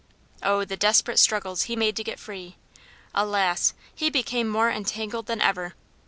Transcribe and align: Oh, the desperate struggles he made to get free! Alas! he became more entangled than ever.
Oh, 0.41 0.65
the 0.65 0.75
desperate 0.75 1.19
struggles 1.19 1.65
he 1.69 1.75
made 1.75 1.95
to 1.95 2.03
get 2.03 2.19
free! 2.19 2.57
Alas! 3.13 3.75
he 3.93 4.09
became 4.09 4.49
more 4.49 4.71
entangled 4.71 5.27
than 5.27 5.41
ever. 5.41 5.75